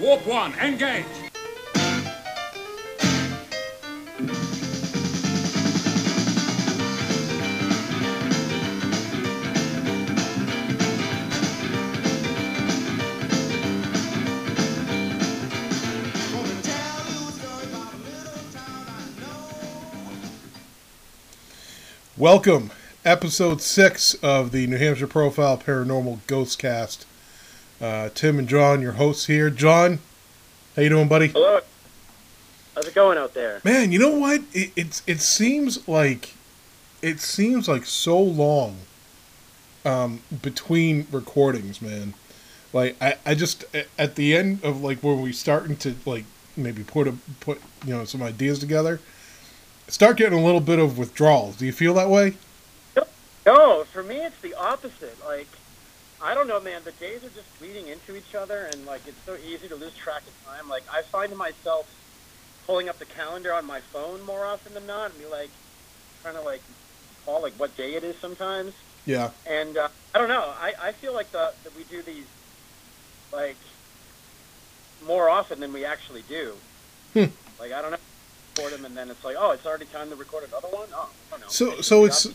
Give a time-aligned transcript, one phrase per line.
[0.00, 1.04] Warp one, engage.
[22.16, 22.70] Welcome,
[23.04, 27.04] episode six of the New Hampshire Profile Paranormal Ghost Cast.
[27.82, 29.50] Uh, Tim and John, your hosts here.
[29.50, 29.98] John,
[30.76, 31.28] how you doing, buddy?
[31.28, 31.60] Hello.
[32.76, 33.60] How's it going out there?
[33.64, 34.42] Man, you know what?
[34.52, 36.34] It it's it seems like
[37.02, 38.76] it seems like so long
[39.84, 42.14] um, between recordings, man.
[42.72, 43.64] Like I, I just
[43.98, 46.24] at the end of like when we starting to like
[46.56, 49.00] maybe put a put you know some ideas together,
[49.88, 51.56] start getting a little bit of withdrawals.
[51.56, 52.34] Do you feel that way?
[53.44, 55.16] No, for me it's the opposite.
[55.26, 55.48] Like,
[56.22, 56.82] I don't know, man.
[56.84, 59.94] The days are just bleeding into each other, and like it's so easy to lose
[59.94, 60.68] track of time.
[60.68, 61.90] Like, I find myself
[62.66, 65.50] pulling up the calendar on my phone more often than not, and be like
[66.22, 66.62] trying to like
[67.24, 68.72] call like what day it is sometimes.
[69.04, 69.30] Yeah.
[69.46, 70.52] And uh, I don't know.
[70.60, 72.26] I, I feel like the that we do these
[73.32, 73.56] like
[75.06, 76.54] more often than we actually do.
[77.14, 77.24] Hmm.
[77.58, 77.98] Like I don't know.
[78.56, 80.86] Record them, and then it's like, oh, it's already time to record another one.
[80.94, 81.46] Oh, I don't know.
[81.48, 82.28] So Maybe so it's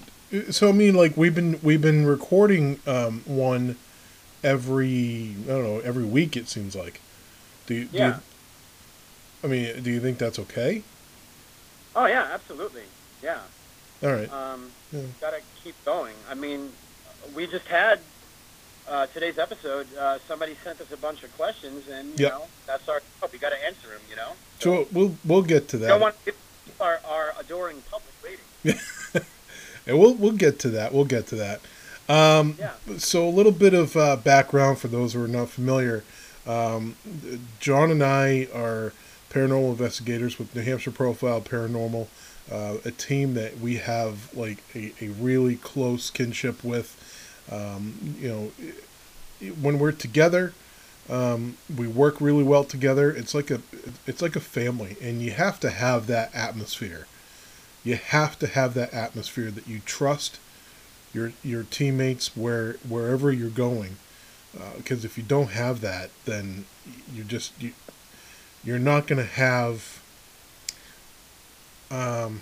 [0.52, 3.76] so I mean like we've been we've been recording um, one
[4.44, 7.02] every I don't know every week it seems like.
[7.66, 8.14] Do you, do you,
[9.44, 10.84] I mean, do you think that's okay?
[11.96, 12.84] Oh yeah, absolutely.
[13.22, 13.40] Yeah.
[14.04, 14.32] All right.
[14.32, 15.02] Um, Yeah.
[15.20, 16.16] Gotta keep going.
[16.30, 16.72] I mean,
[17.36, 18.00] we just had
[18.88, 19.88] uh, today's episode.
[19.98, 22.32] Uh, somebody sent us a bunch of questions, and you Yep.
[22.32, 23.32] know that's our job.
[23.34, 24.02] We got to answer them.
[24.10, 24.32] You know.
[24.60, 26.40] So we'll we'll get to we don't that, want to keep
[26.80, 28.80] our, our adoring public waiting.
[29.88, 30.94] and we'll we'll get to that.
[30.94, 31.60] We'll get to that.
[32.10, 32.74] Um, Yeah.
[32.98, 36.04] So a little bit of uh, background for those who are not familiar.
[36.46, 36.96] Um,
[37.60, 38.94] John and I are
[39.30, 42.08] paranormal investigators with New Hampshire Profile Paranormal,
[42.52, 46.96] uh, a team that we have like a, a really close kinship with.
[47.52, 50.54] Um, you know, when we're together,
[51.10, 53.12] um, we work really well together.
[53.12, 53.62] It's like a
[54.06, 57.08] it's like a family, and you have to have that atmosphere.
[57.84, 60.40] You have to have that atmosphere that you trust
[61.14, 63.98] your your teammates where wherever you're going
[64.78, 66.66] because if you don't have that then
[67.14, 67.74] you just you,
[68.64, 70.02] you're not going to have
[71.92, 72.42] um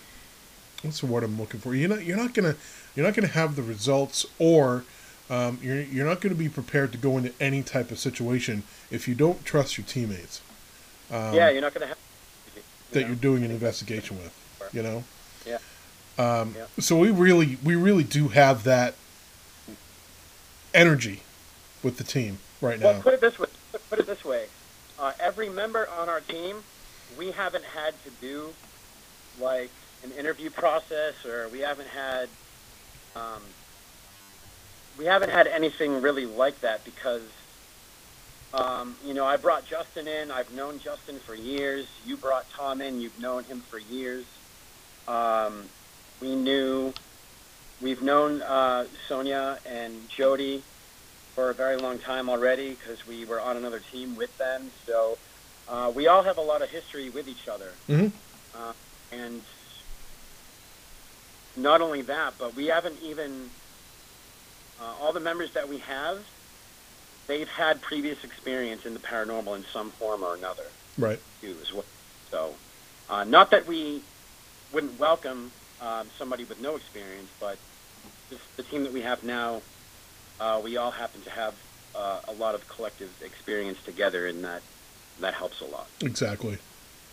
[0.82, 2.60] what's the word I'm looking for you're not you're not going to
[2.96, 4.84] you're not going to have the results or
[5.30, 8.64] um, you're you're not going to be prepared to go into any type of situation
[8.92, 10.42] if you don't trust your teammates
[11.12, 11.98] um, yeah, you're not going to have
[12.56, 12.62] you
[12.92, 13.08] that know?
[13.08, 14.34] you're doing an investigation with
[14.74, 15.04] you know
[15.46, 15.58] Yeah.
[16.18, 16.66] Um, Yeah.
[16.80, 18.96] so we really we really do have that
[20.74, 21.22] energy
[21.84, 23.48] with the team right now Well, put it this way.
[23.90, 24.48] Put it this way.
[24.98, 26.64] Uh, every member on our team,
[27.18, 28.54] we haven't had to do
[29.40, 29.70] like
[30.04, 32.30] an interview process, or we haven't had
[33.16, 33.42] um,
[34.98, 37.24] we haven't had anything really like that because
[38.54, 40.32] um, you know I brought Justin in.
[40.32, 41.88] I've known Justin for years.
[42.06, 43.02] You brought Tom in.
[43.02, 44.26] You've known him for years.
[45.08, 45.66] Um,
[46.22, 46.94] we knew
[47.82, 50.64] we've known uh, Sonia and Jody
[51.34, 54.72] for a very long time already because we were on another team with them.
[54.86, 55.18] So
[55.68, 57.72] uh, we all have a lot of history with each other.
[57.90, 58.12] Mhm.
[58.54, 58.74] Uh,
[59.12, 59.42] and
[61.58, 63.50] not only that, but we haven't even,
[64.80, 66.20] uh, all the members that we have,
[67.28, 70.66] they've had previous experience in the paranormal in some form or another
[70.98, 71.86] right too as well.
[72.32, 72.54] So,
[73.10, 74.02] uh, not that we
[74.72, 77.58] wouldn't welcome um, somebody with no experience, but
[78.30, 79.62] this, the team that we have now,
[80.40, 81.56] uh, we all happen to have
[81.96, 84.62] uh, a lot of collective experience together, and that
[85.22, 85.88] that helps a lot.
[86.02, 86.58] exactly.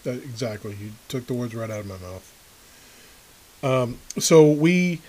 [0.03, 0.73] That, exactly.
[0.73, 2.33] You took the words right out of my mouth.
[3.63, 5.01] Um, so we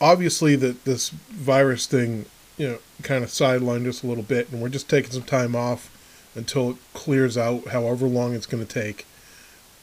[0.00, 2.26] obviously that this virus thing
[2.56, 5.56] you know kind of sidelined us a little bit and we're just taking some time
[5.56, 5.90] off
[6.36, 9.06] until it clears out however long it's going to take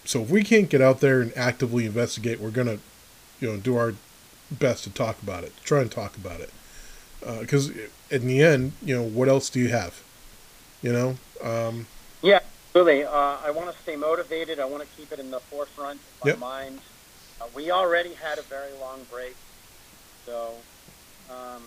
[0.05, 2.79] so if we can't get out there and actively investigate we're going to
[3.39, 3.93] you know do our
[4.51, 6.51] best to talk about it try and talk about it
[7.41, 7.71] because
[8.11, 10.01] in the end you know what else do you have
[10.81, 11.85] you know um,
[12.21, 13.03] Yeah, absolutely.
[13.03, 14.59] Uh, I want to stay motivated.
[14.59, 16.39] I want to keep it in the forefront of my Yep.
[16.39, 16.79] mind.
[17.41, 19.35] Uh, we already had a very long break,
[20.25, 20.53] so
[21.29, 21.63] um,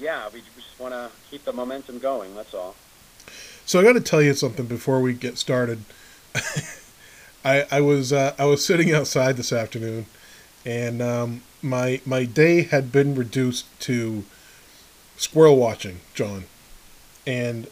[0.00, 2.34] yeah, we just want to keep the momentum going.
[2.34, 2.76] That's all.
[3.64, 5.80] So I got to tell you something before we get started.
[7.48, 10.06] I I was uh, I was sitting outside this afternoon,
[10.66, 14.24] and um, my my day had been reduced to
[15.16, 16.44] squirrel watching, John,
[17.26, 17.68] and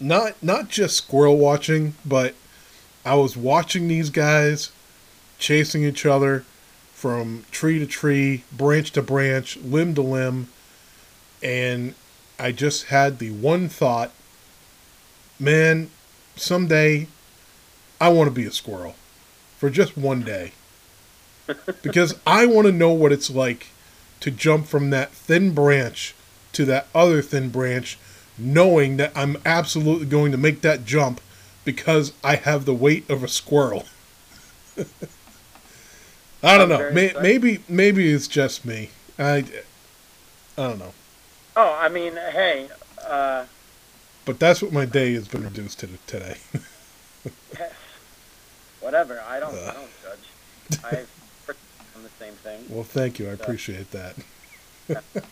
[0.00, 2.34] not not just squirrel watching, but
[3.04, 4.72] I was watching these guys
[5.38, 6.44] chasing each other
[6.94, 10.48] from tree to tree, branch to branch, limb to limb,
[11.42, 11.94] and
[12.38, 14.12] I just had the one thought,
[15.38, 15.90] man,
[16.34, 17.08] someday
[18.00, 18.94] I want to be a squirrel
[19.62, 20.50] for just one day.
[21.82, 23.68] because I want to know what it's like
[24.18, 26.16] to jump from that thin branch
[26.54, 27.96] to that other thin branch,
[28.36, 31.20] knowing that I'm absolutely going to make that jump
[31.64, 33.84] because I have the weight of a squirrel.
[36.42, 36.90] I don't know.
[36.90, 38.90] May, maybe maybe it's just me.
[39.16, 39.44] I
[40.58, 40.92] I don't know.
[41.54, 42.68] Oh, I mean, hey.
[43.00, 43.44] Uh,
[44.24, 46.38] but that's what my day has been reduced to today.
[48.82, 49.22] Whatever.
[49.26, 49.54] I don't.
[49.54, 49.70] Uh.
[49.70, 50.84] I don't judge.
[50.84, 50.96] I
[51.96, 52.64] am the same thing.
[52.68, 53.30] Well, thank you.
[53.30, 53.42] I so.
[53.42, 54.16] appreciate that.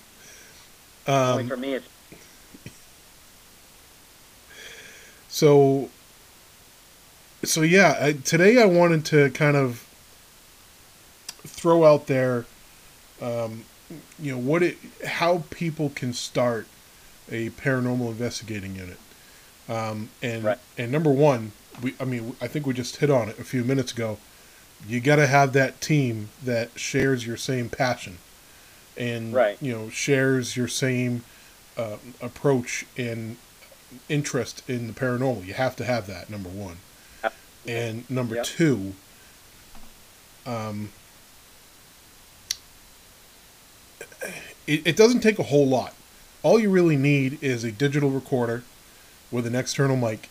[1.06, 1.86] um, for me, it's.
[5.28, 5.90] So.
[7.42, 9.86] So yeah, I, today I wanted to kind of
[11.46, 12.44] throw out there,
[13.22, 13.64] um,
[14.18, 14.76] you know, what it,
[15.06, 16.66] how people can start
[17.30, 18.98] a paranormal investigating unit.
[19.70, 20.58] Um, and right.
[20.76, 21.52] and number one,
[21.82, 24.18] we I mean I think we just hit on it a few minutes ago.
[24.88, 28.18] You got to have that team that shares your same passion,
[28.96, 29.58] and right.
[29.60, 31.24] you know shares your same
[31.76, 33.36] uh, approach and
[34.08, 35.44] interest in the paranormal.
[35.46, 36.76] You have to have that number one,
[37.66, 38.44] and number yep.
[38.44, 38.94] two.
[40.46, 40.90] Um,
[44.66, 45.94] it, it doesn't take a whole lot.
[46.42, 48.62] All you really need is a digital recorder
[49.30, 50.28] with an external mic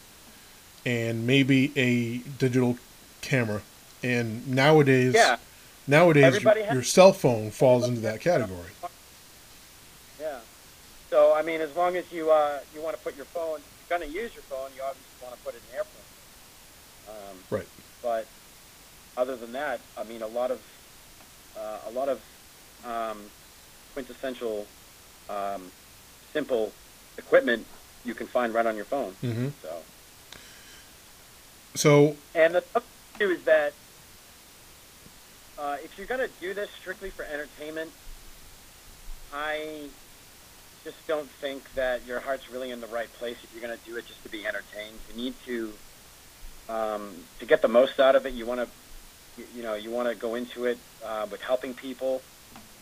[0.85, 2.77] and maybe a digital
[3.21, 3.61] camera.
[4.03, 5.37] And nowadays, yeah.
[5.87, 8.71] nowadays your, your, cell phone falls into that category.
[10.19, 10.39] Yeah.
[11.09, 13.97] So I mean, as long as you uh, you want to put your phone, you're
[13.97, 14.69] going to use your phone.
[14.75, 15.95] You obviously want to put it in airplane.
[17.09, 17.67] Um, right.
[18.01, 18.27] But
[19.17, 20.61] other than that, I mean, a lot of
[21.57, 22.21] uh, a lot of
[22.85, 23.19] um,
[23.93, 24.65] quintessential,
[25.29, 25.71] um,
[26.31, 26.71] simple
[27.17, 27.65] equipment
[28.05, 29.11] you can find right on your phone.
[29.21, 29.49] Mm-hmm.
[29.61, 29.75] So.
[31.75, 32.15] So.
[32.35, 32.85] And the other
[33.17, 33.73] too is that
[35.57, 37.91] uh, if you're going to do this strictly for entertainment,
[39.33, 39.89] I
[40.83, 43.85] just don't think that your heart's really in the right place if you're going to
[43.85, 44.97] do it just to be entertained.
[45.09, 45.73] You need to
[46.69, 48.33] um, to get the most out of it.
[48.33, 52.21] You want to you know you want to go into it uh, with helping people.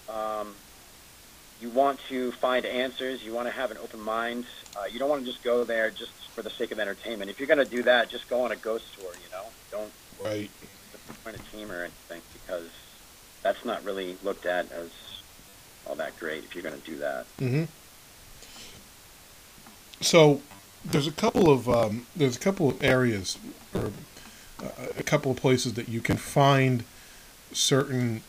[0.08, 0.54] Um,
[1.62, 3.24] you want to find answers.
[3.24, 4.46] You want to have an open mind.
[4.76, 7.32] Uh, you don't want to just go there just for the sake of entertainment.
[7.32, 9.12] If you're going to do that, just go on a ghost tour.
[9.14, 9.92] You know, don't
[10.24, 10.50] right
[11.24, 12.70] join a team or anything because
[13.44, 14.90] that's not really looked at as
[15.86, 17.26] all that great if you're going to do that.
[17.38, 17.64] Mm-hmm.
[20.02, 20.42] So
[20.86, 23.38] there's a couple of um, there's a couple of areas
[23.74, 23.92] or
[24.62, 26.84] uh, a couple of places that you can find
[27.52, 28.22] certain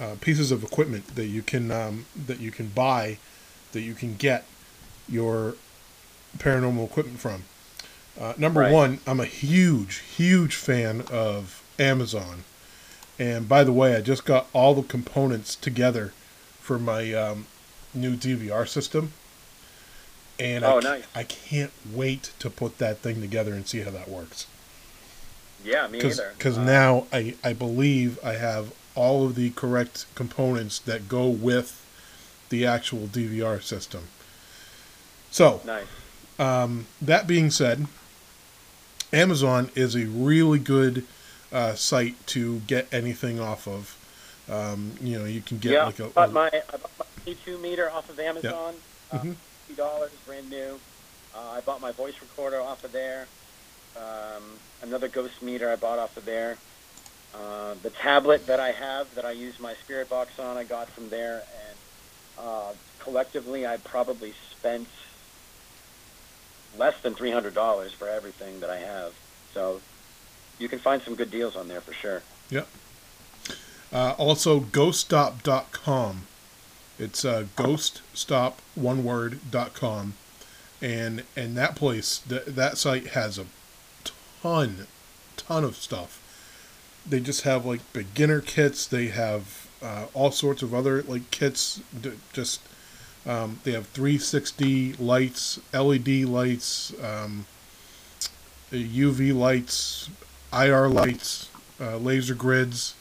[0.00, 3.18] uh, pieces of equipment that you can um, that you can buy,
[3.72, 4.44] that you can get
[5.08, 5.54] your
[6.38, 7.44] paranormal equipment from.
[8.20, 8.72] Uh, number right.
[8.72, 12.44] one, I'm a huge, huge fan of Amazon.
[13.18, 16.12] And by the way, I just got all the components together
[16.60, 17.46] for my um,
[17.92, 19.12] new DVR system.
[20.38, 21.04] And oh, I, nice.
[21.14, 24.46] I can't wait to put that thing together and see how that works.
[25.64, 26.32] Yeah, me Cause, either.
[26.36, 31.28] Because uh, now I, I believe I have all of the correct components that go
[31.28, 31.80] with
[32.48, 34.04] the actual DVR system.
[35.30, 35.86] So, nice.
[36.38, 37.86] um, that being said,
[39.12, 41.04] Amazon is a really good
[41.52, 43.98] uh, site to get anything off of.
[44.48, 46.06] Um, you know, you can get yeah, like a.
[46.06, 48.74] I bought my, I bought my K2 meter off of Amazon.
[49.12, 49.22] Yep.
[49.22, 49.30] Mm-hmm.
[49.30, 50.78] Uh, dollars, brand new.
[51.34, 53.26] Uh, I bought my voice recorder off of there.
[53.96, 54.42] Um,
[54.82, 56.58] another ghost meter I bought off of there.
[57.36, 60.88] Uh, the tablet that I have that I use my spirit box on, I got
[60.88, 61.78] from there, and
[62.38, 64.86] uh, collectively, I probably spent
[66.78, 69.14] less than three hundred dollars for everything that I have.
[69.52, 69.80] So
[70.58, 72.22] you can find some good deals on there for sure.
[72.50, 72.68] Yep.
[73.92, 76.26] Uh, also, ghoststop.com.
[76.98, 79.04] It's uh, ghoststop one
[80.80, 83.46] and and that place th- that site has a
[84.42, 84.86] ton,
[85.36, 86.20] ton of stuff
[87.06, 88.86] they just have like beginner kits.
[88.86, 91.80] They have uh, all sorts of other like kits.
[92.32, 92.60] Just
[93.26, 97.46] um, they have 360 lights, LED lights, um,
[98.70, 100.10] UV lights,
[100.52, 101.48] IR lights,
[101.80, 102.94] uh, laser grids.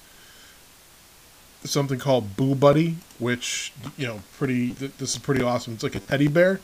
[1.65, 4.71] Something called Boo Buddy, which you know, pretty.
[4.73, 5.73] This is pretty awesome.
[5.73, 6.59] It's like a teddy bear,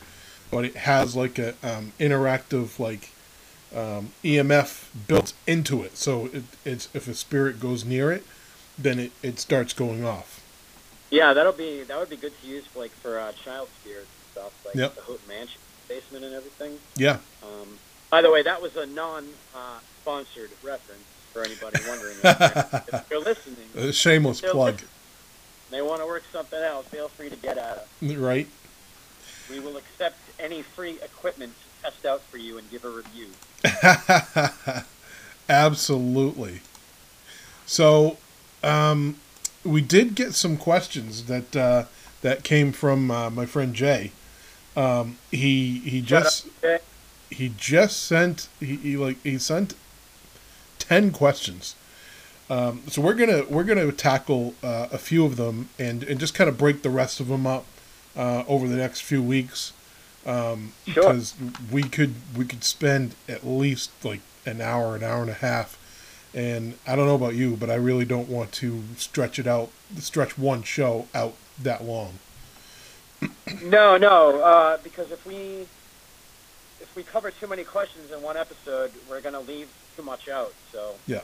[0.51, 3.11] but it has like a um, interactive like
[3.75, 5.97] um, EMF built into it.
[5.97, 8.23] So it, it's if a spirit goes near it,
[8.77, 10.37] then it, it starts going off.
[11.11, 14.31] Yeah, that'll be that would be good to use like for uh, child spirits and
[14.43, 14.95] stuff, like Yep.
[14.95, 16.77] the Houghton Mansion basement and everything.
[16.95, 17.17] Yeah.
[17.43, 17.79] Um,
[18.11, 22.15] by the way, that was a non-sponsored reference for anybody wondering.
[22.23, 24.81] if you're listening, A shameless plug,
[25.71, 26.85] they want to work something out.
[26.85, 27.87] Feel free to get at us.
[28.15, 28.47] right?
[29.49, 33.27] We will accept any free equipment test out for you and give a review.
[35.49, 36.61] Absolutely.
[37.65, 38.17] So,
[38.63, 39.17] um,
[39.63, 41.85] we did get some questions that uh,
[42.21, 44.11] that came from uh, my friend Jay.
[44.75, 46.81] Um, he he just up,
[47.29, 49.75] he just sent he, he like he sent
[50.79, 51.75] 10 questions
[52.49, 56.33] um, so we're gonna we're gonna tackle uh, a few of them and and just
[56.33, 57.65] kind of break the rest of them up
[58.15, 59.73] uh, over the next few weeks
[60.29, 61.03] um, Sure.
[61.03, 61.33] because
[61.71, 65.77] we could we could spend at least like an hour an hour and a half
[66.33, 69.69] and I don't know about you but I really don't want to stretch it out
[69.97, 72.19] stretch one show out that long
[73.63, 75.67] No, no, uh, because if we
[76.81, 79.67] if we cover too many questions in one episode, we're going to leave
[79.97, 80.53] too much out.
[80.71, 81.21] So Yeah.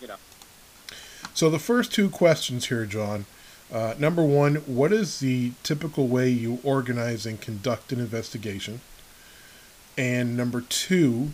[0.00, 0.16] you know,
[1.34, 3.26] So the first two questions here, John.
[3.72, 8.80] Uh, number one, what is the typical way you organize and conduct an investigation?
[9.98, 11.30] And number two,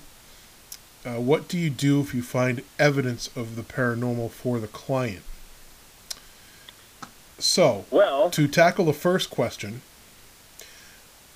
[1.05, 5.23] uh, what do you do if you find evidence of the paranormal for the client?
[7.39, 9.83] So, well, to tackle the first question,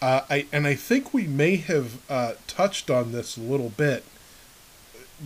[0.01, 4.05] uh, I and I think we may have uh, touched on this a little bit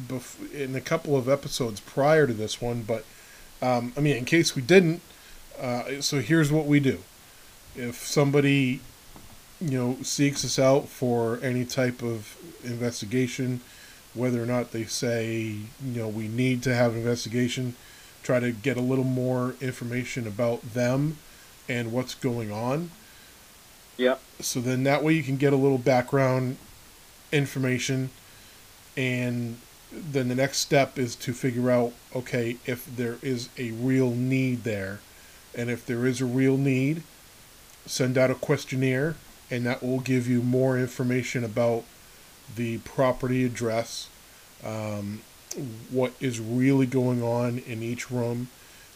[0.08, 3.04] bef- in a couple of episodes prior to this one, but
[3.60, 5.02] um, I mean, in case we didn't,
[5.60, 6.98] uh, so here's what we do:
[7.76, 8.80] if somebody,
[9.60, 13.60] you know, seeks us out for any type of investigation,
[14.14, 17.74] whether or not they say, you know, we need to have an investigation,
[18.22, 21.18] try to get a little more information about them
[21.68, 22.90] and what's going on.
[23.96, 26.56] yeah, So then that way you can get a little background
[27.32, 28.10] information
[28.96, 29.58] and
[29.92, 34.64] then the next step is to figure out okay if there is a real need
[34.64, 35.00] there
[35.54, 37.02] and if there is a real need
[37.86, 39.16] send out a questionnaire
[39.50, 41.84] and that will give you more information about
[42.56, 44.08] the property address
[44.64, 45.22] um,
[45.90, 48.48] what is really going on in each room.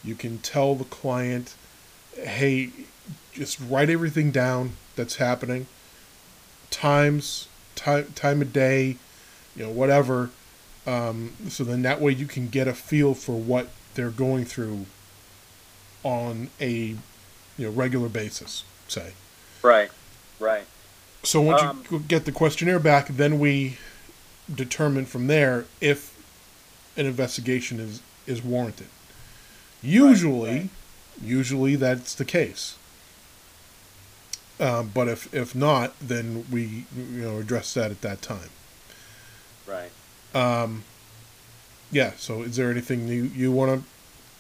[0.05, 1.55] You can tell the client
[2.17, 2.71] hey
[3.33, 5.67] just write everything down that's happening.
[6.71, 8.97] Times time time of day
[9.57, 10.31] you know whatever.
[10.87, 14.87] Um, so then that way you can get a feel for what they're going through
[16.05, 16.71] on a
[17.59, 19.15] you know regular basis say
[19.63, 19.91] right,
[20.39, 20.67] right.
[21.23, 23.79] so once Um, you get the questionnaire back then we
[24.53, 26.15] determine from there if
[26.97, 28.89] an investigation is is warranted
[29.83, 30.71] usually right.
[31.23, 32.79] usually that's the case
[34.61, 38.51] um, but if if not then we you know address that at that time
[39.67, 39.93] Right.
[40.35, 40.85] um,
[41.91, 43.87] yeah so is there anything you you want to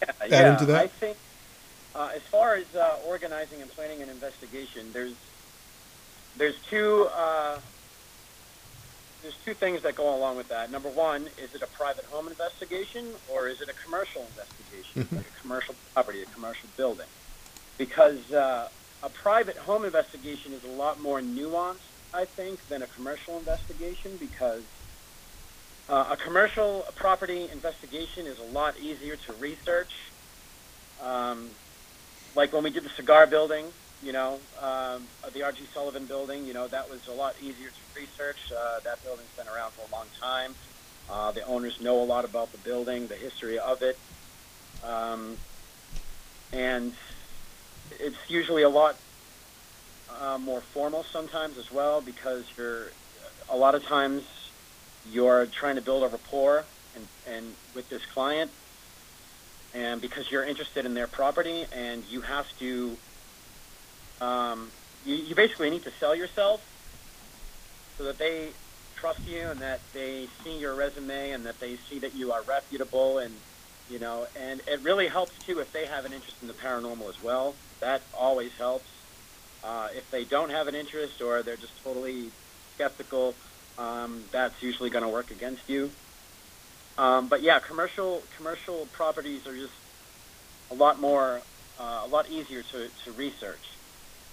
[0.02, 0.84] Yeah, add yeah, into that?
[0.84, 1.18] I think
[1.94, 5.14] uh, as far as uh, organizing and planning an investigation, there's
[6.36, 7.58] there's two uh,
[9.22, 10.70] there's two things that go along with that.
[10.70, 15.26] Number one, is it a private home investigation or is it a commercial investigation, like
[15.26, 17.06] a commercial property, a commercial building?
[17.78, 18.68] Because uh,
[19.02, 21.78] a private home investigation is a lot more nuanced,
[22.12, 24.62] I think, than a commercial investigation because
[25.88, 29.92] uh, a commercial property investigation is a lot easier to research.
[31.02, 31.48] Um,
[32.36, 33.66] like when we did the cigar building,
[34.02, 35.66] you know, um, uh, the R.G.
[35.72, 38.36] Sullivan building, you know, that was a lot easier to research.
[38.52, 40.54] Uh, that building's been around for a long time.
[41.08, 43.98] Uh, the owners know a lot about the building, the history of it.
[44.82, 45.38] Um,
[46.52, 46.92] and
[47.90, 48.96] it's usually a lot
[50.20, 52.88] uh, more formal sometimes as well because you're
[53.48, 54.22] a lot of times
[55.10, 56.64] you're trying to build a rapport
[56.94, 58.50] and, and with this client
[59.74, 62.98] and because you're interested in their property and you have to
[64.20, 66.60] um, you, you basically need to sell yourself
[67.98, 68.52] so that they
[69.00, 72.44] trust you and that they see your resume and that they see that you are
[72.44, 73.40] reputable and
[73.88, 77.08] you know and it really helps too if they have an interest in the paranormal
[77.10, 77.58] as well.
[77.80, 78.88] That always helps.
[79.62, 82.32] Uh, if they don't have an interest or they're just totally
[82.74, 83.36] skeptical
[83.78, 85.92] um, that's usually going to work against you
[86.98, 89.72] um, but yeah, commercial commercial properties are just
[90.70, 91.40] a lot more,
[91.78, 93.60] uh, a lot easier to, to research.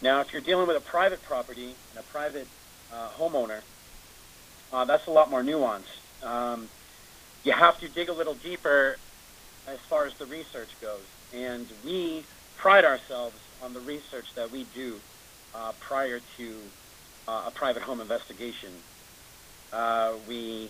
[0.01, 2.47] Now, if you're dealing with a private property and a private
[2.93, 3.61] uh, homeowner,
[4.73, 5.83] uh, that's a lot more nuanced.
[6.23, 6.69] Um,
[7.43, 8.97] you have to dig a little deeper
[9.67, 12.25] as far as the research goes, and we
[12.57, 14.99] pride ourselves on the research that we do
[15.53, 16.55] uh, prior to
[17.27, 18.69] uh, a private home investigation.
[19.71, 20.69] Uh, we,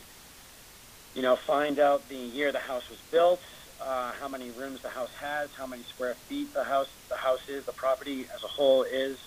[1.13, 3.39] you know, find out the year the house was built,
[3.81, 7.39] uh, how many rooms the house has, how many square feet the house the house
[7.49, 9.17] is, the property as a whole is.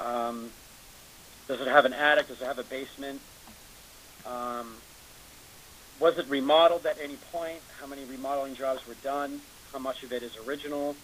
[0.00, 0.52] Um,
[1.48, 2.28] does it have an attic?
[2.28, 3.22] Does it have a basement?
[4.24, 4.82] Um,
[6.00, 7.62] was it remodeled at any point?
[7.80, 9.42] How many remodeling jobs were done?
[9.72, 10.96] How much of it is original?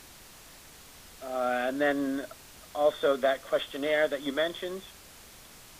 [1.23, 2.27] Uh, and then
[2.75, 4.83] also that questionnaire that you mentioned.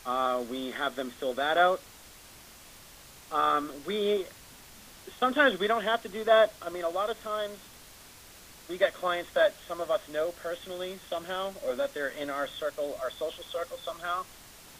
[0.05, 1.81] Uh, we have them fill that out.
[3.31, 4.27] Um, we
[5.21, 6.57] sometimes we don't have to do that.
[6.63, 7.59] I mean, a lot of times
[8.69, 12.49] we get clients that some of us know personally somehow, or that they're in our
[12.61, 14.25] circle, our social circle somehow.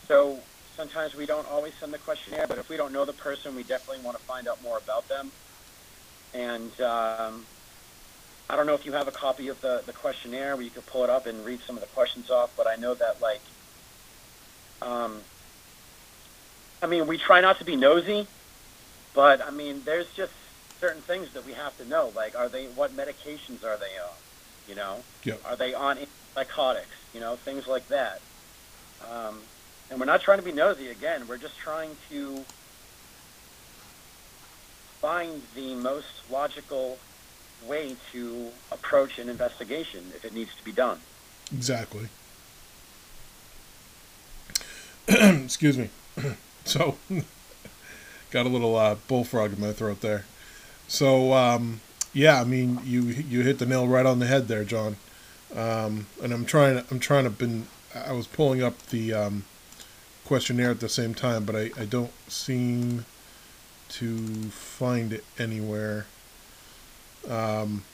[0.09, 0.45] So
[0.77, 3.63] sometimes we don't always send the questionnaire, but if we don't know the person, we
[3.63, 5.33] definitely want to find out more about them.
[6.35, 7.49] And um,
[8.51, 10.87] I don't know if you have a copy of the, the questionnaire where you could
[10.87, 13.43] pull it up and read some of the questions off, but I know that like,
[14.83, 15.25] um,
[16.83, 18.29] I mean, we try not to be nosy,
[19.19, 20.33] but I mean, there's just
[20.81, 22.13] certain things that we have to know.
[22.15, 24.15] Like, are they what medications are they on?
[24.69, 25.41] You know, Yep.
[25.45, 25.99] are they on
[26.37, 26.87] psychotics?
[27.13, 28.21] You know, things like that.
[29.11, 29.41] Um,
[29.91, 30.89] and we're not trying to be nosy.
[30.91, 32.45] Again, we're just trying to
[35.01, 36.97] find the most logical
[37.67, 41.01] way to approach an investigation if it needs to be done.
[41.53, 42.07] Exactly.
[45.09, 45.91] Excuse me.
[46.65, 46.97] so,
[48.31, 50.25] got a little uh, bullfrog in my throat there.
[50.87, 51.81] So, um,
[52.13, 54.97] yeah, I mean, you you hit the nail right on the head there, John.
[55.55, 59.45] Um, and I'm trying to I'm trying to been I was pulling up the um,
[60.25, 63.07] questionnaire at the same time, but I, I don't seem
[63.91, 66.07] to find it anywhere.
[67.29, 67.85] Um,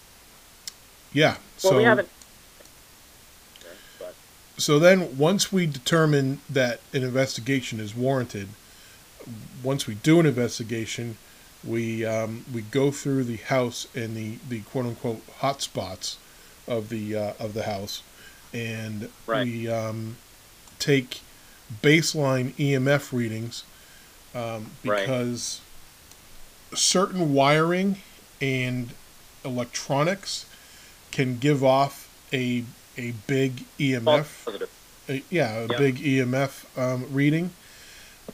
[1.12, 1.36] yeah.
[1.62, 2.08] Well, so we haven't.
[4.56, 8.48] So then once we determine that an investigation is warranted,
[9.62, 11.16] once we do an investigation,
[11.62, 16.18] we um, we go through the house and the, the quote unquote hot spots
[16.68, 18.02] of the uh, of the house,
[18.52, 19.46] and Right.
[19.46, 20.16] we um,
[20.78, 21.20] take
[21.82, 23.64] baseline EMF readings
[24.34, 25.00] um, Right.
[25.06, 25.60] because
[26.74, 27.96] certain wiring
[28.40, 28.90] and
[29.44, 30.46] electronics
[31.12, 32.64] can give off a
[32.96, 34.46] a big EMF
[35.30, 37.50] yeah, a big EMF um, reading,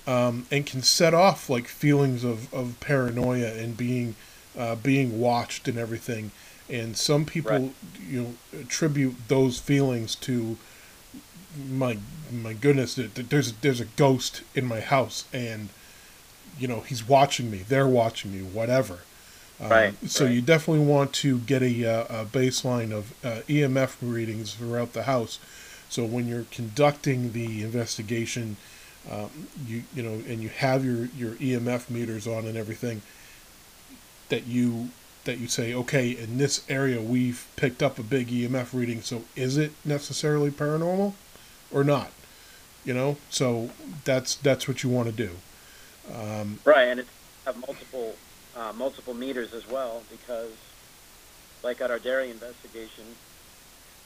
[0.06, 4.14] um, and can set off like feelings of, of paranoia and being
[4.58, 6.30] uh, being watched and everything.
[6.68, 7.72] And some people, Right.
[8.08, 10.56] you know, attribute those feelings to
[11.68, 11.98] my
[12.32, 12.94] my goodness.
[12.94, 15.68] th- th- There's there's a ghost in my house, and
[16.58, 17.64] you know he's watching me.
[17.68, 18.40] They're watching me.
[18.42, 19.00] Whatever.
[19.60, 20.34] Um, Right, So right.
[20.34, 25.02] you definitely want to get a, uh, a baseline of uh, EMF readings throughout the
[25.02, 25.38] house.
[25.90, 28.56] So when you're conducting the investigation,
[29.10, 33.02] um, you you know, and you have your, your EMF meters on and everything,
[34.28, 34.90] that you
[35.24, 39.02] that you say, okay, in this area we've picked up a big EMF reading.
[39.02, 41.14] So is it necessarily paranormal,
[41.70, 42.12] or not?
[42.84, 43.70] You know, so
[44.04, 45.30] that's that's what you want to do.
[46.14, 47.10] Um, Right, and it's
[47.44, 48.14] have multiple
[48.56, 50.52] uh, multiple meters as well because,
[51.62, 53.04] like at our dairy investigation,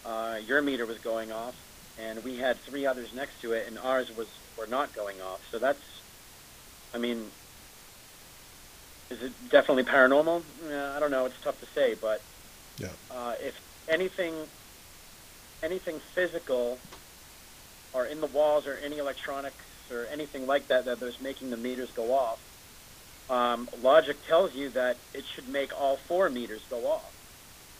[0.04, 1.54] uh, your meter was going off,
[1.96, 4.26] and we had three others next to it, and ours was
[4.56, 5.40] were not going off.
[5.52, 5.78] So that's,
[6.92, 7.30] I mean,
[9.10, 10.44] is it definitely paranormal?
[10.68, 11.26] Yeah, I don't know.
[11.26, 12.24] It's tough to say, but
[12.78, 12.94] Yeah.
[13.10, 13.54] uh, if
[13.88, 14.48] anything,
[15.62, 16.80] anything physical,
[17.92, 21.56] or in the walls, or any electronics, or anything like that that is making the
[21.56, 22.38] meters go off,
[23.28, 27.12] um, logic tells you that it should make all four meters go off.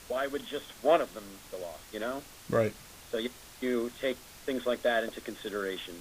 [0.07, 1.81] Why would just one of them go off?
[1.91, 2.75] You know, right.
[3.11, 3.29] so you,
[3.61, 5.95] you take things like that into consideration.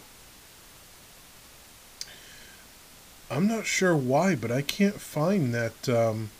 [3.30, 6.30] I'm not sure why, but I can't find that um,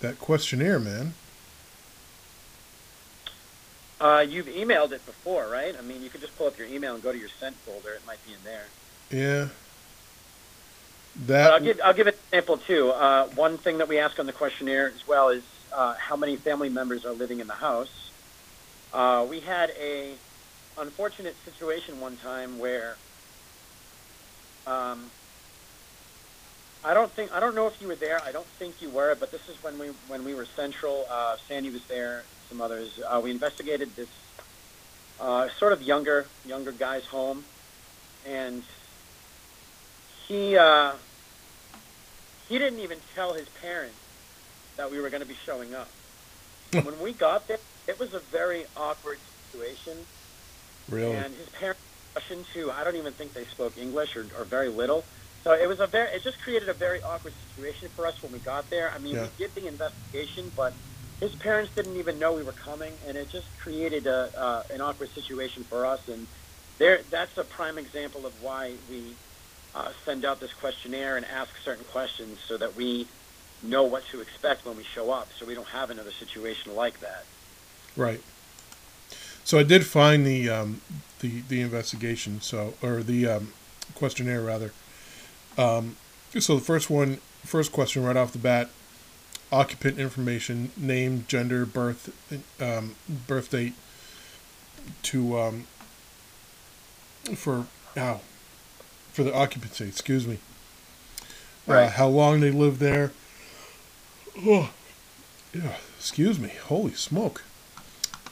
[0.00, 1.14] that questionnaire, man.
[4.00, 5.74] Uh, you've emailed it before, right?
[5.78, 7.90] I mean, you could just pull up your email and go to your sent folder.
[7.90, 8.66] It might be in there.
[9.10, 9.48] Yeah.
[11.16, 12.90] But That I'll give I'll give an example too.
[12.90, 16.36] Uh, one thing that we ask on the questionnaire as well is uh, how many
[16.36, 18.03] family members are living in the house.
[18.94, 20.14] Uh, we had a
[20.78, 22.96] unfortunate situation one time where
[24.68, 25.10] um,
[26.84, 28.22] I don't think I don't know if you were there.
[28.22, 31.06] I don't think you were, but this is when we when we were central.
[31.10, 32.22] Uh, Sandy was there.
[32.48, 33.00] Some others.
[33.04, 34.08] Uh, we investigated this
[35.20, 37.44] uh, sort of younger younger guy's home,
[38.24, 38.62] and
[40.28, 40.92] he uh,
[42.48, 43.96] he didn't even tell his parents
[44.76, 45.88] that we were going to be showing up.
[46.72, 49.18] when we got there, it was a very awkward
[49.50, 50.06] situation.
[50.88, 51.16] Really?
[51.16, 51.80] And his parents
[52.16, 52.70] Russian too.
[52.70, 55.06] I don't even think they spoke English or, or very little.
[55.42, 58.32] So it was a very, it just created a very awkward situation for us when
[58.32, 58.90] we got there.
[58.90, 59.22] I mean, Yeah.
[59.22, 60.78] we did the investigation, but
[61.20, 64.80] his parents didn't even know we were coming, and it just created a, uh, an
[64.80, 66.00] awkward situation for us.
[66.08, 66.26] And
[66.78, 69.18] there, that's a prime example of why we
[69.74, 73.10] uh, send out this questionnaire and ask certain questions so that we
[73.62, 77.00] know what to expect when we show up, so we don't have another situation like
[77.00, 77.28] that.
[77.96, 78.20] Right.
[79.44, 80.80] So I did find the um,
[81.20, 82.40] the the investigation.
[82.40, 83.52] So or the um,
[83.94, 84.72] questionnaire rather.
[85.56, 85.96] Um,
[86.38, 88.70] so the first one, first question right off the bat:
[89.52, 92.10] occupant information, name, gender, birth,
[92.60, 93.74] um, birth date.
[95.04, 95.66] To um,
[97.34, 98.20] for now,
[99.12, 99.86] for the occupancy.
[99.88, 100.38] Excuse me.
[101.66, 101.90] Uh, Right.
[101.92, 103.12] how long they lived there.
[104.36, 104.70] Oh,
[105.54, 105.76] yeah.
[105.96, 106.50] Excuse me.
[106.64, 107.42] Holy smoke.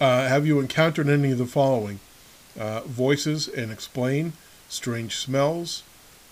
[0.03, 2.01] Uh, have you encountered any of the following?
[2.59, 4.33] Uh, voices and explain,
[4.69, 5.85] strange smells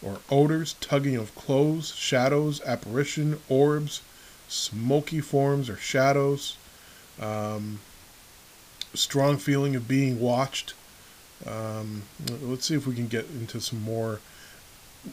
[0.03, 4.03] or odors, tugging of clothes, shadows, apparition, orbs,
[4.49, 6.57] smoky forms or shadows,
[7.21, 7.79] um,
[8.93, 10.75] strong feeling of being watched.
[11.47, 12.03] Um,
[12.43, 14.19] let's see if we can get into some more.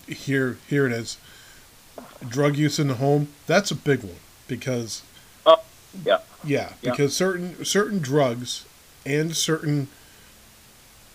[0.08, 1.20] Here, here it is.
[2.28, 3.28] Drug use in the home.
[3.46, 4.18] That's a big one
[4.48, 5.04] because
[6.06, 6.20] Yeah.
[6.44, 6.92] yeah, Yeah.
[6.92, 8.66] because certain certain drugs
[9.06, 9.88] and certain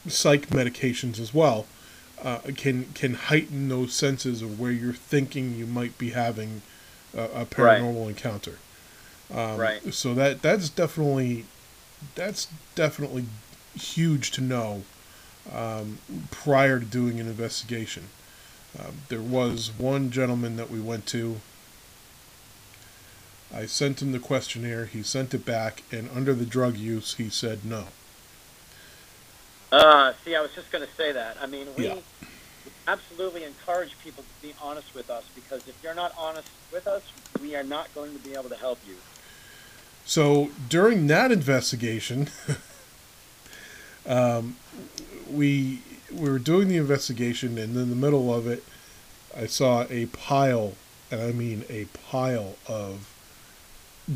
[0.09, 1.67] psych medications as well
[2.23, 6.63] uh, can can heighten those senses of where you're thinking you might be having
[7.17, 8.59] a, a paranormal encounter.
[9.33, 9.95] Um, Right.
[9.95, 11.47] So that that's definitely
[12.15, 13.27] that's definitely
[13.75, 14.83] huge to know
[15.53, 15.99] um,
[16.31, 18.05] prior to doing an investigation.
[18.79, 21.41] Um, there was one gentleman that we went to.
[23.55, 24.87] I sent him the questionnaire.
[24.87, 27.89] He sent it back, and under the drug use, he said no.
[29.71, 31.37] Uh, see, I was just going to say that.
[31.41, 31.99] I mean, we Yeah.
[32.87, 37.03] absolutely encourage people to be honest with us because if you're not honest with us,
[37.41, 38.97] we are not going to be able to help you.
[40.05, 42.29] So during that investigation,
[44.07, 44.57] um,
[45.31, 48.65] we we were doing the investigation, and in the middle of it,
[49.35, 50.75] I saw a pile,
[51.11, 53.12] and I mean a pile of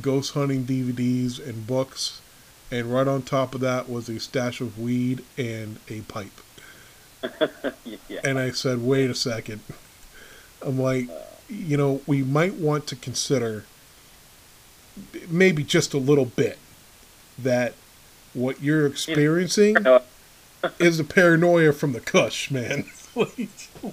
[0.00, 2.20] ghost hunting DVDs and books,
[2.70, 6.40] and right on top of that was a stash of weed and a pipe.
[7.84, 8.20] yeah.
[8.24, 9.60] And I said, wait a second.
[10.62, 11.08] I'm like,
[11.48, 13.64] you know, we might want to consider
[15.28, 16.58] maybe just a little bit
[17.38, 17.74] that
[18.34, 19.76] what you're experiencing
[20.78, 22.86] is the paranoia from the kush, man.
[23.14, 23.50] like,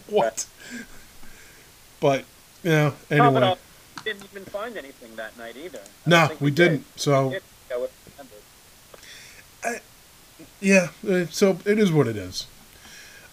[0.08, 0.46] what?
[2.00, 2.26] But,
[2.64, 3.56] yeah, anyway.
[3.96, 5.82] We didn't even find anything that night either.
[6.06, 6.70] No, we did.
[6.70, 7.00] didn't.
[7.00, 7.44] So, If
[9.64, 9.80] I
[10.60, 12.48] yeah, uh, so it is what it is.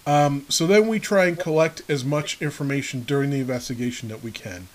[0.07, 4.31] Um, so then we try and collect as much information during the investigation that we
[4.31, 4.69] can.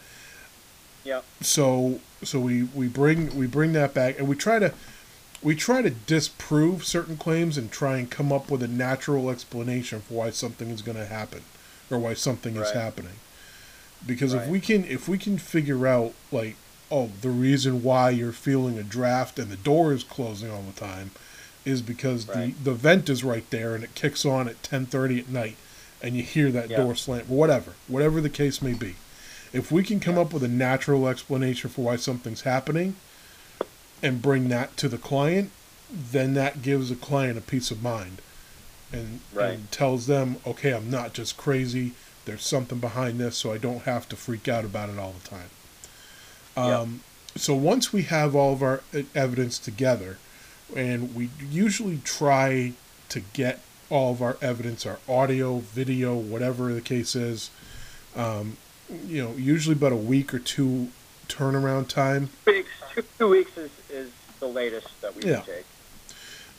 [1.04, 1.21] Yeah.
[1.39, 4.74] so so we we bring we bring that back and we try to
[5.43, 10.02] we try to disprove certain claims and try and come up with a natural explanation
[10.02, 11.43] for why something is going to happen
[11.91, 13.17] or why something is happening
[14.05, 16.55] because if we can if we can figure out like
[16.91, 20.79] oh the reason why you're feeling a draft and the door is closing all the
[20.79, 21.12] time
[21.65, 22.53] is because Right.
[22.63, 25.55] the the vent is right there and it kicks on at 10:30 at night
[26.01, 26.77] and you hear that Yeah.
[26.77, 28.95] door slam whatever whatever the case may be
[29.53, 32.95] if we can come up with a natural explanation for why something's happening
[34.03, 35.49] and bring that to the client,
[35.89, 38.21] then that gives the client a peace of mind
[38.91, 39.51] and, Right.
[39.53, 41.93] and tells them, okay, I'm not just crazy.
[42.25, 45.29] There's something behind this, so I don't have to freak out about it all the
[45.29, 45.49] time.
[46.57, 47.01] Um,
[47.38, 50.17] So once we have all of our uh, evidence together,
[50.75, 52.73] and we usually try
[53.09, 53.59] to get
[53.89, 57.51] all of our evidence, our audio, video, whatever the case is,
[58.15, 58.57] um,
[59.05, 60.89] you know, usually about a week or two
[61.27, 62.29] turnaround time.
[62.47, 65.41] Weeks, two, two weeks is, is the latest that we Yeah.
[65.41, 65.65] take.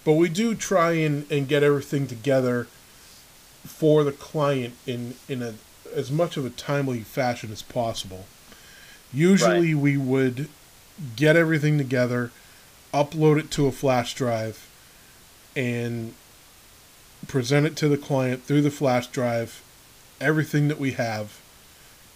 [0.04, 2.68] But we do try and, and get everything together
[3.68, 5.54] for the client in, in a
[5.94, 8.26] as much of a timely fashion as possible.
[9.12, 10.48] Usually we would
[11.14, 12.32] get everything together,
[12.92, 14.68] upload it to a flash drive,
[15.54, 16.12] and
[17.28, 19.62] present it to the client through the flash drive,
[20.20, 21.40] everything that we have,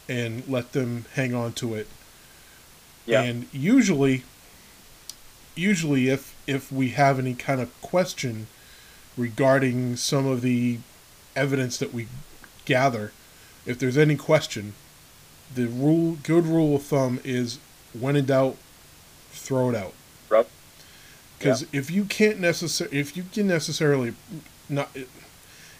[0.08, 1.86] and let them hang on to it
[3.06, 3.22] Yeah.
[3.22, 4.24] and usually,
[5.54, 8.46] usually if if we have any kind of question
[9.16, 10.78] regarding some of the
[11.40, 12.06] evidence that we
[12.66, 13.12] gather,
[13.64, 14.74] if there's any question,
[15.54, 17.58] the rule, good rule of thumb is
[17.98, 18.56] when in doubt,
[19.30, 19.94] throw it out.
[20.28, 20.46] Right.
[21.38, 24.14] Because if you can't necessarily, if you can necessarily
[24.68, 24.90] not,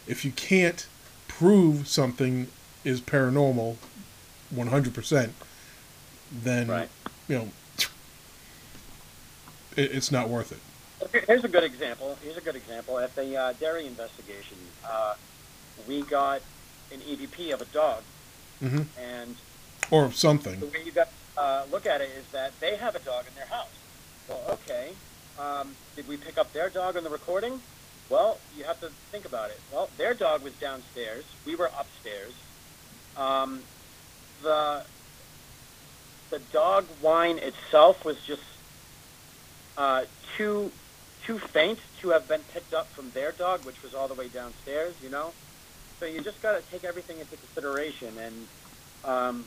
[0.06, 0.86] if you can't
[1.28, 2.48] prove something
[2.82, 3.76] is paranormal,
[4.50, 5.34] one hundred percent,
[6.32, 6.88] then Right.
[7.28, 7.48] you know
[9.76, 10.58] it, it's not worth it.
[11.26, 12.16] Here's a good example.
[12.22, 12.98] Here's a good example.
[12.98, 14.56] At the uh, dairy investigation,
[14.88, 15.14] uh,
[15.86, 16.40] we got
[16.92, 18.02] an EVP of a dog,
[18.60, 19.36] hmm and
[19.90, 20.58] Or something.
[20.60, 23.34] the way you got uh, look at it is that they have a dog in
[23.34, 23.68] their house.
[24.28, 24.90] Well, okay.
[25.38, 27.60] Um, did we pick up their dog on the recording?
[28.10, 29.60] Well, you have to think about it.
[29.72, 31.24] Well, their dog was downstairs.
[31.46, 32.32] We were upstairs.
[33.16, 33.62] Um,
[34.42, 34.84] the
[36.30, 38.42] the dog whine itself was just
[39.78, 40.04] uh,
[40.36, 40.70] too
[41.24, 44.28] too faint to have been picked up from their dog, which was all the way
[44.28, 44.94] downstairs.
[45.02, 45.32] You know,
[46.00, 48.14] so you just got to take everything into consideration.
[48.18, 48.48] And
[49.04, 49.44] um,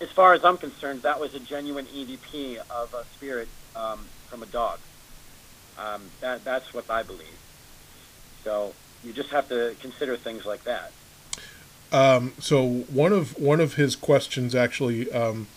[0.00, 4.44] as far as I'm concerned, that was a genuine EVP of a spirit um, from
[4.44, 4.78] a dog.
[5.76, 7.38] Um, that that's what I believe.
[8.44, 10.92] So you just have to consider things like that.
[11.90, 15.48] Um, so one of one of his questions actually um,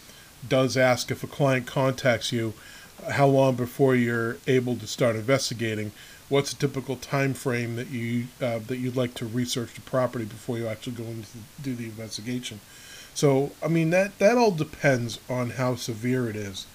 [0.48, 2.56] does ask if a client contacts you,
[3.12, 5.92] how long before you're able to start investigating.
[6.30, 10.26] What's a typical time frame that you uh, that you'd like to research the property
[10.26, 12.60] before you actually go in to do the investigation?
[13.14, 16.66] So I mean that that all depends on how severe it is.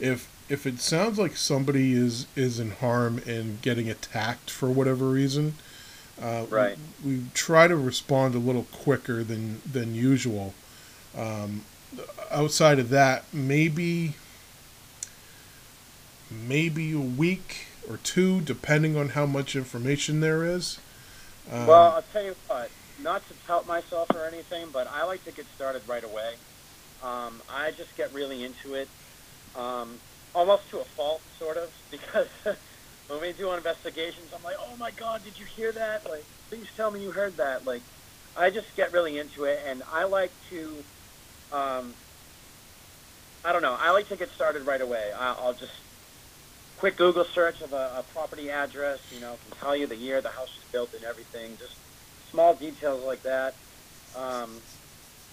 [0.00, 5.08] If if it sounds like somebody is is in harm and getting attacked for whatever
[5.10, 5.54] reason,
[6.20, 6.78] uh, Right.
[7.04, 10.54] we, we try to respond a little quicker than than usual.
[11.16, 11.62] Um,
[12.30, 14.14] outside of that, maybe
[16.30, 20.78] maybe a week or two, depending on how much information there is.
[21.50, 22.70] Um, well, I'll tell you what.
[23.02, 26.34] Not to tout myself or anything, but I like to get started right away.
[27.02, 28.88] Um, I just get really into it,
[29.56, 29.98] um,
[30.34, 32.28] almost to a fault, sort of, because
[33.08, 36.08] when we do investigations, I'm like, "Oh my God, did you hear that?
[36.08, 37.82] Like, please tell me you heard that." Like,
[38.36, 40.84] I just get really into it, and I like to,
[41.52, 41.94] um,
[43.44, 45.12] I don't know, I like to get started right away.
[45.18, 45.72] I'll just
[46.76, 50.22] quick Google search of a, a property address, you know, can tell you the year
[50.22, 51.52] the house was built and everything.
[51.58, 51.72] Just
[52.30, 53.54] small details like that.
[54.14, 54.62] Um,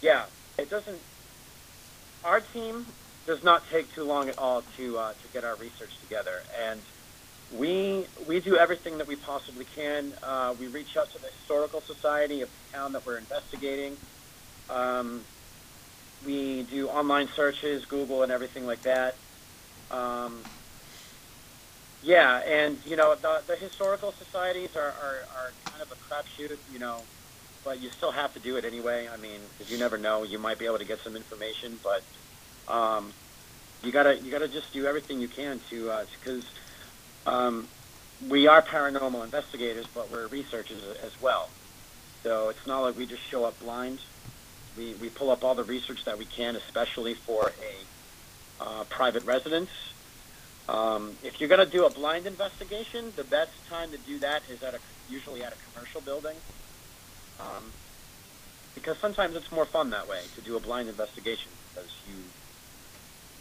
[0.02, 0.26] yeah,
[0.58, 1.02] it doesn't.
[2.24, 2.88] Our team
[3.28, 6.84] does not take too long at all to uh, to get our research together, and
[7.52, 10.14] we we do everything that we possibly can.
[10.24, 13.98] Uh, we reach out to the historical society of the town that we're investigating.
[14.70, 15.26] Um,
[16.26, 19.16] we do online searches, Google, and everything like that.
[19.92, 20.46] Um,
[22.04, 26.58] yeah, and you know the, the historical societies are, are, are kind of a crapshoot,
[26.72, 27.02] you know,
[27.64, 29.08] but you still have to do it anyway.
[29.08, 32.04] I mean, because you never know, you might be able to get some information, but
[32.74, 33.14] um,
[33.84, 36.44] you gotta you gotta just do everything you can to because
[37.26, 37.68] um,
[38.30, 41.50] we are paranormal investigators, but we're researchers as well.
[42.24, 44.00] So it's not like we just show up blind.
[44.78, 49.26] We we pull up all the research that we can, especially for a uh, private
[49.26, 49.70] residence.
[50.70, 54.44] Um, if you're going to do a blind investigation, the best time to do that
[54.50, 56.36] is at a usually at a commercial building,
[57.40, 57.72] um,
[58.76, 62.16] because sometimes it's more fun that way to do a blind investigation because you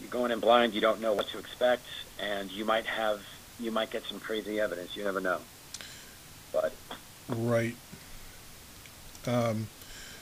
[0.00, 1.84] you're going in blind, you don't know what to expect,
[2.18, 3.20] and you might have
[3.60, 4.96] you might get some crazy evidence.
[4.96, 5.38] You never know.
[6.52, 6.72] But
[7.28, 7.76] Right.
[9.26, 9.68] Um,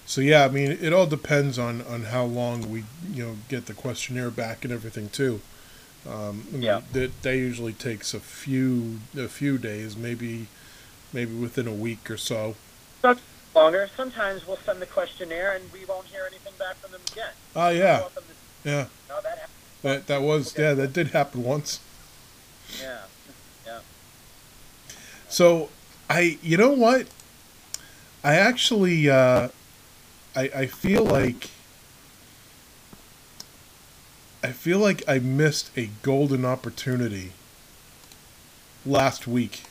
[0.04, 3.66] so yeah, I mean, it all depends on on how long we you know get
[3.66, 5.40] the questionnaire back and everything too.
[6.06, 6.82] Um, Yeah.
[6.92, 10.46] That that usually takes a few a few days, maybe
[11.12, 12.54] maybe within a week or so.
[13.54, 13.88] longer.
[13.96, 17.32] Sometimes we'll send the questionnaire and we won't hear anything back from them again.
[17.56, 18.22] Ah, yeah, Often
[18.62, 18.86] the- yeah.
[19.08, 19.48] no, that.
[19.82, 20.62] That that was Okay.
[20.62, 21.80] yeah, that did happen once.
[22.80, 22.98] Yeah.
[23.66, 23.80] Yeah.
[25.28, 25.70] So
[26.08, 27.08] I, you know what?
[28.22, 29.48] I actually, uh,
[30.36, 31.50] I I feel like
[34.48, 37.32] I feel like I missed a golden opportunity
[38.86, 39.64] last week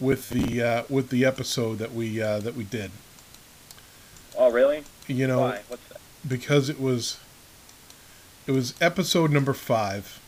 [0.00, 2.92] with the uh, with the episode that we uh, that we did.
[4.38, 4.84] Oh, really?
[5.06, 5.60] You know, Why?
[5.68, 6.00] What's that?
[6.26, 7.18] because it was
[8.46, 10.18] it was episode number five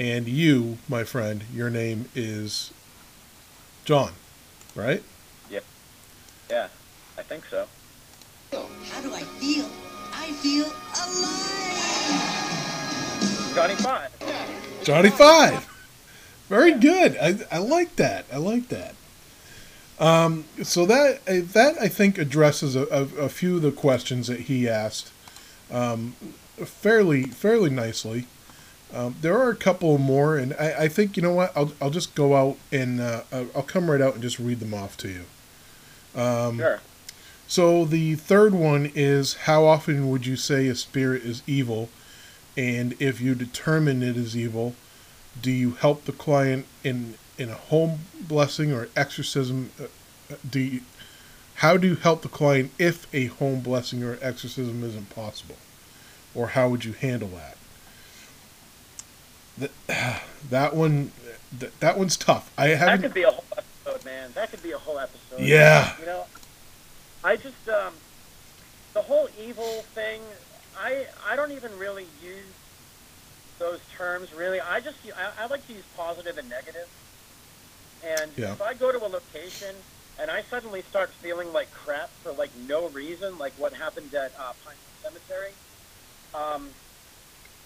[0.00, 2.72] and you my friend your name is
[3.84, 4.10] john
[4.74, 5.04] right
[5.48, 5.60] Yeah,
[6.50, 6.66] Yeah,
[7.16, 7.68] I think so.
[8.52, 9.70] How do I feel?
[10.24, 10.72] I feel alive!
[13.54, 14.10] Johnny Five.
[14.82, 15.68] johnny five
[16.48, 18.94] very good i, I like that i like that
[19.98, 24.26] Um, so that uh, that I think addresses a, a, a few of the questions
[24.26, 25.12] that he asked
[25.70, 26.16] um,
[26.56, 28.26] fairly fairly nicely.
[28.92, 31.90] Um, there are a couple more, and I, I think you know what I'll I'll
[31.90, 33.22] just go out and uh,
[33.54, 35.24] I'll come right out and just read them off to you.
[36.20, 36.80] Um, Sure.
[37.46, 41.88] So the third one is how often would you say a spirit is evil,
[42.56, 44.74] and if you determine it is evil,
[45.40, 49.70] do you help the client in in a home blessing or exorcism?
[49.78, 49.84] Uh,
[50.32, 50.80] uh, do you,
[51.56, 55.56] how do you help the client if a home blessing or exorcism isn't possible,
[56.34, 57.56] or how would you handle that?
[59.86, 61.12] That, that one,
[61.56, 62.50] that, that one's tough.
[62.56, 63.02] I haven't.
[63.02, 64.30] That could be a whole episode, man.
[64.34, 65.40] That could be a whole episode.
[65.40, 65.94] Yeah.
[66.00, 66.24] You know,
[67.24, 67.94] I just um,
[68.92, 70.20] the whole evil thing.
[70.78, 72.44] I I don't even really use
[73.58, 74.60] those terms really.
[74.60, 76.88] I just I, I like to use positive and negative.
[78.06, 78.52] And Yeah.
[78.52, 79.74] if I go to a location
[80.20, 84.32] and I suddenly start feeling like crap for like no reason, like what happened at
[84.38, 85.52] uh, Pine Cemetery,
[86.34, 86.68] um,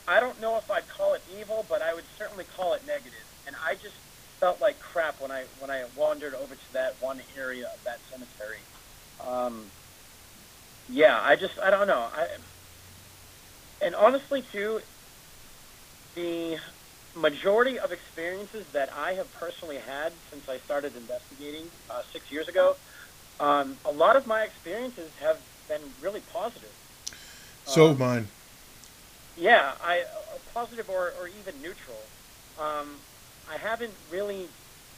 [0.06, 3.26] I don't know if I'd call it evil, but I would certainly call it negative.
[3.46, 3.96] And I just
[4.38, 7.98] felt like crap when I when I wandered over to that one area of that
[8.08, 8.60] cemetery.
[9.20, 9.72] Um,
[10.88, 11.98] yeah, I just I don't know.
[12.12, 12.26] I
[13.80, 14.80] and honestly too,
[16.14, 16.56] the
[17.14, 22.46] majority of experiences that I have personally had since I started investigating uh, six years
[22.48, 22.74] ago,
[23.40, 26.74] um, a lot of my experiences have been really positive.
[27.64, 28.32] so Um, mine.
[29.36, 30.00] yeah, I
[30.34, 32.10] uh, positive or, or even neutral.
[32.58, 33.00] Um,
[33.46, 34.50] I haven't really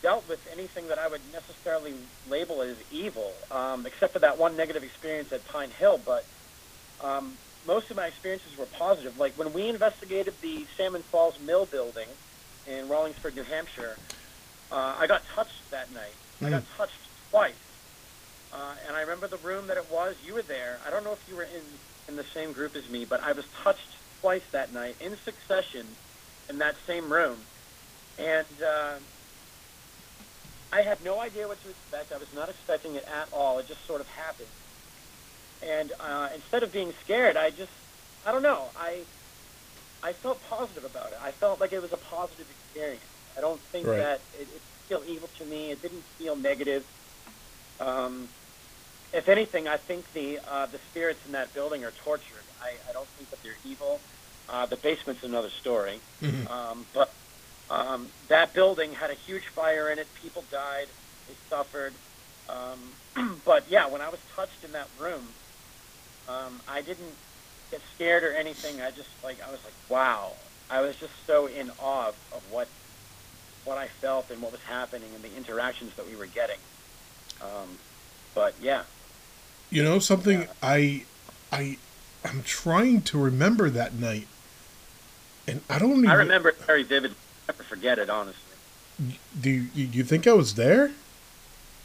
[0.03, 1.95] dealt with anything that I would necessarily
[2.29, 6.01] label as evil, um, except for that one negative experience at Pine Hill.
[6.05, 6.25] But
[7.03, 7.35] um,
[7.67, 9.19] most of my experiences were positive.
[9.19, 12.09] Like when we investigated the Salmon Falls Mill building
[12.67, 13.97] in Rollinsford, New Hampshire,
[14.71, 16.15] uh, I got touched that night.
[16.43, 16.93] I got touched
[17.31, 17.53] twice.
[18.53, 20.17] Uh, and I remember the room that it was.
[20.25, 20.79] You were there.
[20.87, 21.63] I don't know if you were in,
[22.09, 23.89] in the same group as me, but I was touched
[24.21, 25.87] twice that night in succession
[26.49, 27.37] in that same room.
[28.19, 28.95] And uh,
[30.72, 32.12] I had no idea what to expect.
[32.12, 33.59] I was not expecting it at all.
[33.59, 34.48] It just sort of happened.
[35.62, 37.72] And uh, instead of being scared, I just,
[38.24, 39.04] I don't know, I,
[40.02, 41.18] I felt positive about it.
[41.20, 43.04] I felt like it was a positive experience.
[43.37, 43.98] I don't think Right.
[43.98, 45.70] that it, it feel evil to me.
[45.70, 46.85] It didn't feel negative.
[47.78, 48.28] Um,
[49.12, 52.46] if anything, I think the uh, the spirits in that building are tortured.
[52.61, 54.02] I, I don't think that they're evil.
[54.48, 56.02] Uh, the basement's another story.
[56.22, 56.48] Mhm.
[56.50, 57.14] Um, but
[57.70, 60.09] um, that building had a huge fire in it.
[60.20, 60.88] People died.
[61.28, 61.92] They suffered.
[62.48, 65.28] Um, but yeah, when I was touched in that room,
[66.28, 67.14] um, I didn't
[67.70, 68.80] get scared or anything.
[68.80, 70.33] I just like I was like, wow.
[70.68, 72.68] I was just so in awe of, of what
[73.64, 76.59] what I felt and what was happening and the interactions that we were getting.
[77.40, 77.78] Um,
[78.35, 78.83] but yeah,
[79.70, 80.46] You know something Yeah.
[80.62, 81.04] I
[81.52, 81.78] I
[82.24, 84.26] I'm trying to remember that night.
[85.46, 87.16] And I don't even I remember it very vividly.
[87.70, 88.56] Forget it, honestly.
[89.40, 90.90] do you, you you think I was there?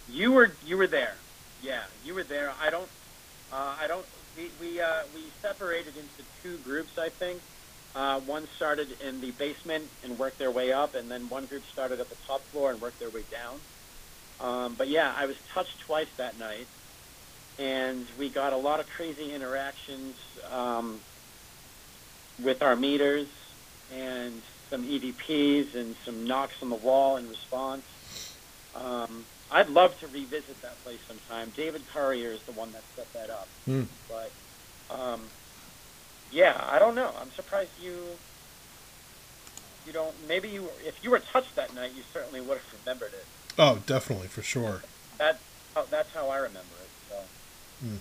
[0.09, 1.13] You were you were there.
[1.61, 2.51] Yeah, you were there.
[2.59, 2.89] I don't.
[3.53, 4.03] Uh, I don't.
[4.35, 6.97] We we uh, we separated into two groups.
[6.97, 7.39] I think.
[7.95, 11.63] Uh, one started in the basement and worked their way up, and then one group
[11.71, 13.59] started at the top floor and worked their way down.
[14.41, 16.67] Um, but yeah, I was touched twice that night,
[17.59, 20.15] and we got a lot of crazy interactions
[20.51, 20.99] um,
[22.43, 23.27] with our meters
[23.93, 27.83] and some EVPs and some knocks on the wall in response.
[28.75, 31.51] Um, I'd love to revisit that place sometime.
[31.55, 33.47] David Courier is the one that set that up.
[33.65, 33.83] Hmm.
[34.09, 34.31] But
[34.89, 35.21] um,
[36.31, 37.11] yeah, I don't know.
[37.19, 37.95] I'm surprised you
[39.85, 40.15] you don't.
[40.27, 43.25] Maybe you, if you were touched that night, you certainly would have remembered it.
[43.57, 44.81] Oh, definitely for sure.
[45.17, 45.39] That
[45.75, 46.89] oh, that's how I remember it.
[47.09, 47.15] So.
[47.81, 47.97] Hmm.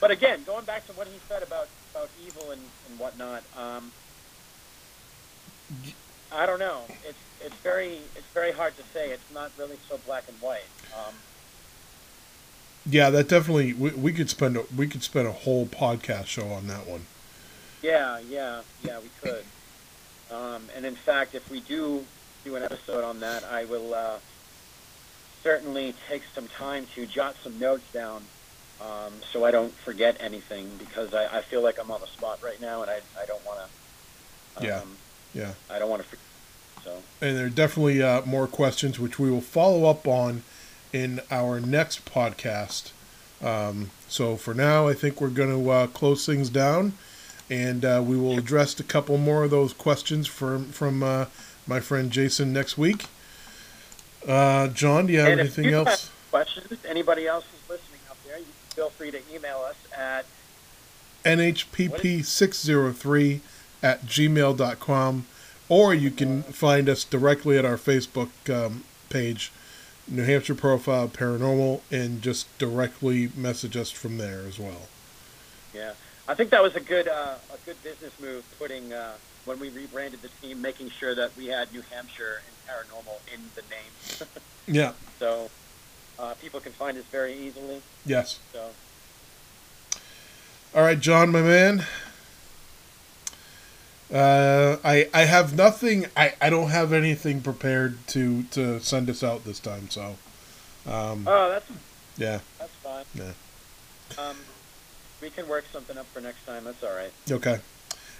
[0.00, 3.92] But again, going back to what he said about about evil and, and whatnot, um,
[6.32, 6.82] I don't know.
[7.06, 9.10] It's it's very it's very hard to say.
[9.10, 10.64] It's not really so black and white.
[10.94, 11.14] Um,
[12.86, 16.48] Yeah, that definitely we, we could spend a, we could spend a whole podcast show
[16.48, 17.06] on that one.
[17.82, 19.00] yeah, yeah, yeah.
[19.00, 19.44] We could.
[20.30, 22.04] Um, and in fact, if we do
[22.44, 24.18] do an episode on that, I will uh,
[25.42, 28.22] certainly take some time to jot some notes down
[28.80, 32.40] um, so I don't forget anything because I, I feel like I'm on the spot
[32.42, 34.60] right now and I, I don't want to.
[34.60, 34.82] Um, Yeah.
[35.34, 35.52] Yeah.
[35.70, 36.24] I don't want to forget.
[36.84, 37.02] So.
[37.20, 40.42] And there are definitely uh, more questions which we will follow up on
[40.92, 42.90] in our next podcast.
[43.42, 46.94] Um, so for now, I think we're going to uh, close things down,
[47.48, 51.26] and uh, we will address a couple more of those questions from from uh,
[51.66, 53.06] my friend Jason next week.
[54.26, 56.08] Uh, John, do you have And anything you else?
[56.08, 59.76] have questions, anybody else who's listening out there, you can feel free to email us
[59.96, 60.26] at
[61.24, 63.40] NHPP603
[63.82, 65.26] at gmail.com,
[65.68, 69.50] or you can find us directly at our Facebook um, page,
[70.08, 74.88] New Hampshire Profile Paranormal, and just directly message us from there as well.
[75.74, 75.92] yeah.
[76.28, 79.14] I think that was a good uh, a good business move putting uh,
[79.46, 83.40] when we rebranded the team, making sure that we had New Hampshire and paranormal in
[83.56, 84.28] the name,
[84.68, 85.50] Yeah, so
[86.20, 87.82] uh, people can find us very easily.
[88.06, 88.38] yes.
[88.52, 88.70] So
[90.72, 91.84] All right, John, my man.
[94.12, 96.06] Uh, I I have nothing.
[96.16, 99.88] I, I don't have anything prepared to to send us out this time.
[99.88, 100.16] So,
[100.86, 101.70] um, oh, that's
[102.16, 103.04] yeah, that's fine.
[103.14, 103.32] Yeah.
[104.18, 104.36] Um,
[105.22, 106.64] we can work something up for next time.
[106.64, 107.12] That's all right.
[107.30, 107.60] okay.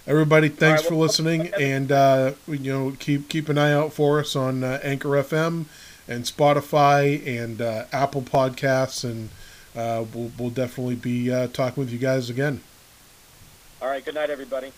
[0.06, 4.20] Everybody, thanks right, for listening, and uh, you know keep keep an eye out for
[4.20, 5.66] us on uh, Anchor FM
[6.08, 9.28] and Spotify and uh, Apple Podcasts, and
[9.76, 12.62] uh, we'll we'll definitely be uh, talking with you guys again.
[13.82, 14.04] All right.
[14.04, 14.72] Good night, everybody.